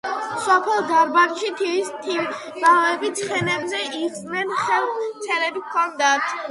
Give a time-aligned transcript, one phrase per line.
[0.45, 6.39] სოფელ დარბანდში თივის მთიბავები ცხენებზე ისხდნენ და ხელთ ცელები ჰქონდათ